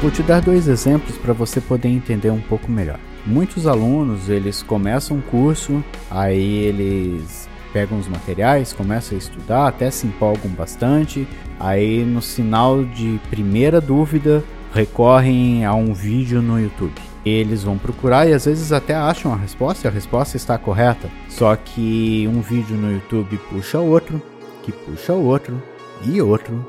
Vou 0.00 0.10
te 0.10 0.22
dar 0.22 0.40
dois 0.40 0.66
exemplos 0.66 1.18
para 1.18 1.34
você 1.34 1.60
poder 1.60 1.88
entender 1.88 2.30
um 2.30 2.40
pouco 2.40 2.70
melhor. 2.70 2.98
Muitos 3.28 3.66
alunos, 3.66 4.30
eles 4.30 4.62
começam 4.62 5.18
um 5.18 5.20
curso, 5.20 5.84
aí 6.10 6.64
eles 6.64 7.46
pegam 7.74 7.98
os 7.98 8.08
materiais, 8.08 8.72
começam 8.72 9.14
a 9.14 9.18
estudar, 9.18 9.68
até 9.68 9.90
se 9.90 10.06
empolgam 10.06 10.50
bastante, 10.50 11.28
aí 11.60 12.06
no 12.06 12.22
sinal 12.22 12.82
de 12.86 13.20
primeira 13.28 13.82
dúvida, 13.82 14.42
recorrem 14.72 15.66
a 15.66 15.74
um 15.74 15.92
vídeo 15.92 16.40
no 16.40 16.58
YouTube. 16.58 16.94
Eles 17.22 17.62
vão 17.62 17.76
procurar 17.76 18.26
e 18.26 18.32
às 18.32 18.46
vezes 18.46 18.72
até 18.72 18.94
acham 18.94 19.30
a 19.30 19.36
resposta 19.36 19.86
e 19.86 19.90
a 19.90 19.92
resposta 19.92 20.38
está 20.38 20.56
correta. 20.56 21.10
Só 21.28 21.54
que 21.54 22.26
um 22.32 22.40
vídeo 22.40 22.78
no 22.78 22.90
YouTube 22.90 23.38
puxa 23.50 23.78
outro, 23.78 24.22
que 24.62 24.72
puxa 24.72 25.12
outro 25.12 25.62
e 26.02 26.22
outro. 26.22 26.66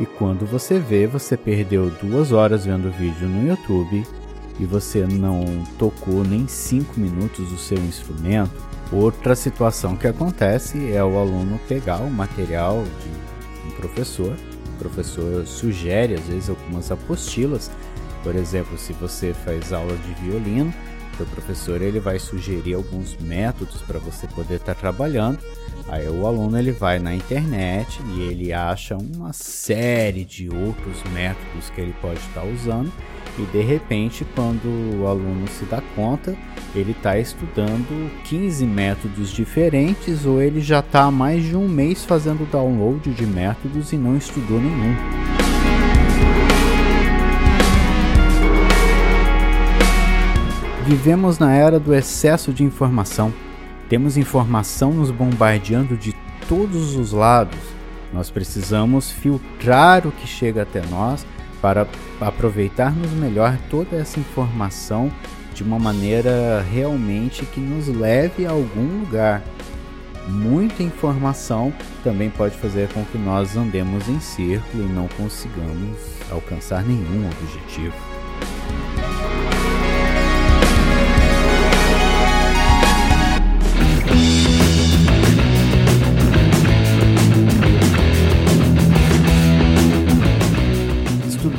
E 0.00 0.04
quando 0.04 0.44
você 0.46 0.80
vê, 0.80 1.06
você 1.06 1.36
perdeu 1.36 1.92
duas 2.02 2.32
horas 2.32 2.66
vendo 2.66 2.90
vídeo 2.90 3.28
no 3.28 3.46
YouTube 3.46 4.04
e 4.58 4.66
você 4.66 5.06
não 5.06 5.64
tocou 5.78 6.24
nem 6.24 6.46
cinco 6.46 6.98
minutos 6.98 7.48
do 7.48 7.58
seu 7.58 7.78
instrumento. 7.78 8.52
Outra 8.92 9.34
situação 9.34 9.96
que 9.96 10.06
acontece 10.06 10.92
é 10.92 11.02
o 11.02 11.18
aluno 11.18 11.58
pegar 11.66 11.98
o 11.98 12.10
material 12.10 12.84
de 12.84 13.68
um 13.68 13.76
professor 13.76 14.36
professor 14.82 15.46
sugere, 15.46 16.14
às 16.14 16.26
vezes, 16.26 16.50
algumas 16.50 16.90
apostilas. 16.90 17.70
Por 18.22 18.34
exemplo, 18.34 18.76
se 18.76 18.92
você 18.92 19.32
faz 19.32 19.72
aula 19.72 19.96
de 19.96 20.14
violino, 20.22 20.72
o 21.20 21.26
professor 21.26 21.82
ele 21.82 21.98
vai 21.98 22.18
sugerir 22.18 22.74
alguns 22.74 23.16
métodos 23.16 23.82
para 23.82 23.98
você 23.98 24.26
poder 24.28 24.56
estar 24.56 24.74
tá 24.74 24.80
trabalhando. 24.80 25.38
Aí 25.88 26.08
o 26.08 26.26
aluno 26.26 26.58
ele 26.58 26.72
vai 26.72 26.98
na 26.98 27.14
internet 27.14 28.00
e 28.14 28.22
ele 28.22 28.52
acha 28.52 28.96
uma 28.96 29.32
série 29.32 30.24
de 30.24 30.48
outros 30.48 31.02
métodos 31.12 31.70
que 31.70 31.80
ele 31.80 31.94
pode 32.00 32.20
estar 32.20 32.42
tá 32.42 32.46
usando 32.46 32.92
e 33.38 33.46
de 33.46 33.62
repente, 33.62 34.26
quando 34.34 34.66
o 35.00 35.06
aluno 35.06 35.48
se 35.48 35.64
dá 35.64 35.82
conta, 35.96 36.36
ele 36.74 36.92
está 36.92 37.18
estudando 37.18 38.10
15 38.24 38.66
métodos 38.66 39.30
diferentes 39.30 40.26
ou 40.26 40.42
ele 40.42 40.60
já 40.60 40.80
está 40.80 41.04
há 41.04 41.10
mais 41.10 41.42
de 41.42 41.56
um 41.56 41.68
mês 41.68 42.04
fazendo 42.04 42.48
download 42.50 43.10
de 43.10 43.26
métodos 43.26 43.92
e 43.92 43.96
não 43.96 44.16
estudou 44.16 44.60
nenhum. 44.60 45.41
Vivemos 50.84 51.38
na 51.38 51.54
era 51.54 51.78
do 51.78 51.94
excesso 51.94 52.52
de 52.52 52.64
informação. 52.64 53.32
Temos 53.88 54.16
informação 54.16 54.92
nos 54.92 55.12
bombardeando 55.12 55.96
de 55.96 56.12
todos 56.48 56.96
os 56.96 57.12
lados. 57.12 57.58
Nós 58.12 58.30
precisamos 58.30 59.10
filtrar 59.10 60.06
o 60.06 60.10
que 60.10 60.26
chega 60.26 60.62
até 60.62 60.82
nós 60.90 61.24
para 61.60 61.86
aproveitarmos 62.20 63.12
melhor 63.12 63.56
toda 63.70 63.96
essa 63.96 64.18
informação 64.18 65.10
de 65.54 65.62
uma 65.62 65.78
maneira 65.78 66.66
realmente 66.72 67.46
que 67.46 67.60
nos 67.60 67.86
leve 67.86 68.44
a 68.44 68.50
algum 68.50 69.00
lugar. 69.00 69.40
Muita 70.28 70.82
informação 70.82 71.72
também 72.02 72.28
pode 72.28 72.56
fazer 72.56 72.88
com 72.88 73.04
que 73.04 73.18
nós 73.18 73.56
andemos 73.56 74.08
em 74.08 74.18
círculo 74.18 74.82
e 74.82 74.92
não 74.92 75.06
consigamos 75.16 75.96
alcançar 76.28 76.82
nenhum 76.82 77.28
objetivo. 77.30 78.11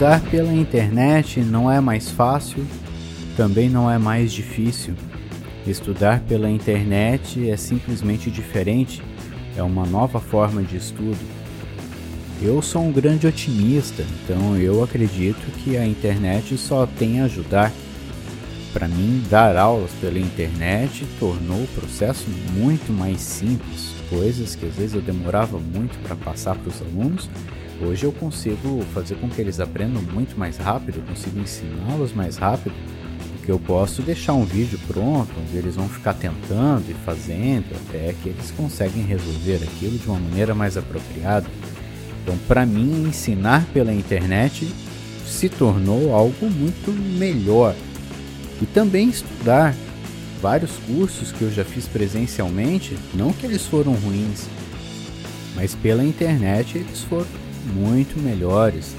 Estudar 0.03 0.29
pela 0.29 0.51
internet 0.51 1.39
não 1.39 1.71
é 1.71 1.79
mais 1.79 2.09
fácil, 2.09 2.65
também 3.37 3.69
não 3.69 3.89
é 3.89 3.97
mais 3.97 4.33
difícil. 4.33 4.95
Estudar 5.65 6.19
pela 6.27 6.49
internet 6.49 7.49
é 7.49 7.55
simplesmente 7.55 8.29
diferente, 8.29 9.01
é 9.55 9.63
uma 9.63 9.85
nova 9.85 10.19
forma 10.19 10.61
de 10.61 10.75
estudo. 10.75 11.17
Eu 12.41 12.61
sou 12.61 12.83
um 12.83 12.91
grande 12.91 13.25
otimista, 13.25 14.03
então 14.25 14.57
eu 14.57 14.83
acredito 14.83 15.39
que 15.63 15.77
a 15.77 15.87
internet 15.87 16.57
só 16.57 16.85
tem 16.85 17.21
a 17.21 17.23
ajudar. 17.23 17.71
Para 18.73 18.89
mim, 18.89 19.23
dar 19.29 19.55
aulas 19.55 19.91
pela 20.01 20.19
internet 20.19 21.05
tornou 21.17 21.63
o 21.63 21.79
processo 21.79 22.25
muito 22.51 22.91
mais 22.91 23.21
simples, 23.21 23.93
coisas 24.09 24.53
que 24.53 24.65
às 24.65 24.75
vezes 24.75 24.95
eu 24.95 25.01
demorava 25.01 25.57
muito 25.57 25.97
para 25.99 26.17
passar 26.17 26.55
para 26.55 26.67
os 26.67 26.81
alunos 26.81 27.29
Hoje 27.81 28.05
eu 28.05 28.11
consigo 28.11 28.83
fazer 28.93 29.15
com 29.15 29.29
que 29.29 29.41
eles 29.41 29.59
aprendam 29.59 30.01
muito 30.01 30.37
mais 30.37 30.57
rápido, 30.57 30.97
eu 30.97 31.03
consigo 31.03 31.39
ensiná-los 31.39 32.13
mais 32.13 32.37
rápido, 32.37 32.73
porque 33.35 33.51
eu 33.51 33.59
posso 33.59 34.01
deixar 34.01 34.33
um 34.33 34.45
vídeo 34.45 34.79
pronto, 34.87 35.31
onde 35.41 35.57
eles 35.57 35.75
vão 35.75 35.89
ficar 35.89 36.13
tentando 36.13 36.89
e 36.89 36.93
fazendo, 37.05 37.65
até 37.75 38.13
que 38.21 38.29
eles 38.29 38.51
conseguem 38.51 39.03
resolver 39.03 39.55
aquilo 39.63 39.97
de 39.97 40.07
uma 40.07 40.19
maneira 40.19 40.53
mais 40.53 40.77
apropriada. 40.77 41.47
Então, 42.21 42.37
para 42.47 42.65
mim, 42.65 43.07
ensinar 43.07 43.65
pela 43.73 43.93
internet 43.93 44.71
se 45.25 45.49
tornou 45.49 46.15
algo 46.15 46.49
muito 46.49 46.91
melhor. 46.91 47.75
E 48.61 48.65
também 48.67 49.09
estudar 49.09 49.75
vários 50.41 50.71
cursos 50.87 51.31
que 51.31 51.41
eu 51.41 51.51
já 51.51 51.65
fiz 51.65 51.87
presencialmente, 51.87 52.97
não 53.13 53.33
que 53.33 53.45
eles 53.45 53.65
foram 53.65 53.93
ruins, 53.93 54.47
mas 55.55 55.75
pela 55.75 56.03
internet 56.03 56.77
eles 56.77 57.01
foram 57.03 57.42
muito 57.65 58.19
melhores. 58.19 58.95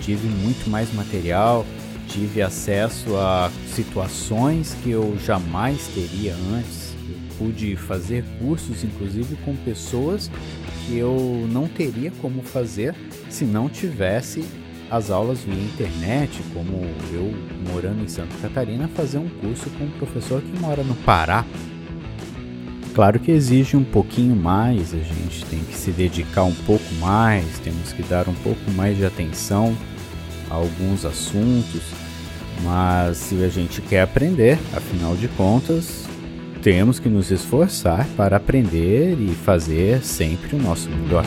Tive 0.00 0.28
muito 0.28 0.70
mais 0.70 0.92
material, 0.94 1.66
tive 2.08 2.40
acesso 2.40 3.16
a 3.16 3.50
situações 3.74 4.76
que 4.82 4.90
eu 4.90 5.16
jamais 5.24 5.86
teria 5.94 6.34
antes. 6.54 6.94
Eu 7.08 7.36
pude 7.38 7.76
fazer 7.76 8.24
cursos, 8.38 8.82
inclusive, 8.82 9.36
com 9.44 9.54
pessoas 9.56 10.30
que 10.86 10.96
eu 10.96 11.46
não 11.50 11.68
teria 11.68 12.10
como 12.20 12.42
fazer 12.42 12.94
se 13.28 13.44
não 13.44 13.68
tivesse 13.68 14.44
as 14.90 15.10
aulas 15.10 15.40
via 15.40 15.54
internet, 15.54 16.42
como 16.54 16.84
eu 17.12 17.32
morando 17.70 18.02
em 18.02 18.08
Santa 18.08 18.34
Catarina, 18.40 18.88
fazer 18.88 19.18
um 19.18 19.28
curso 19.28 19.68
com 19.70 19.84
um 19.84 19.90
professor 19.90 20.40
que 20.40 20.58
mora 20.58 20.82
no 20.82 20.94
Pará. 20.96 21.44
Claro 22.98 23.20
que 23.20 23.30
exige 23.30 23.76
um 23.76 23.84
pouquinho 23.84 24.34
mais, 24.34 24.92
a 24.92 24.98
gente 24.98 25.44
tem 25.44 25.60
que 25.60 25.72
se 25.72 25.92
dedicar 25.92 26.42
um 26.42 26.54
pouco 26.66 26.82
mais, 26.94 27.44
temos 27.60 27.92
que 27.92 28.02
dar 28.02 28.28
um 28.28 28.34
pouco 28.34 28.72
mais 28.72 28.96
de 28.96 29.04
atenção 29.04 29.72
a 30.50 30.54
alguns 30.54 31.04
assuntos, 31.04 31.80
mas 32.64 33.16
se 33.18 33.44
a 33.44 33.48
gente 33.48 33.80
quer 33.82 34.00
aprender, 34.00 34.58
afinal 34.74 35.14
de 35.14 35.28
contas, 35.28 36.08
temos 36.60 36.98
que 36.98 37.08
nos 37.08 37.30
esforçar 37.30 38.04
para 38.16 38.36
aprender 38.36 39.16
e 39.16 39.28
fazer 39.28 40.02
sempre 40.02 40.56
o 40.56 40.60
nosso 40.60 40.90
melhor. 40.90 41.24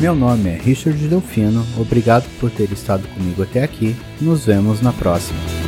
Meu 0.00 0.14
nome 0.14 0.50
é 0.50 0.56
Richard 0.56 1.08
Delfino, 1.08 1.66
obrigado 1.76 2.28
por 2.38 2.48
ter 2.48 2.70
estado 2.70 3.08
comigo 3.08 3.42
até 3.42 3.64
aqui, 3.64 3.96
nos 4.20 4.46
vemos 4.46 4.80
na 4.80 4.92
próxima. 4.92 5.59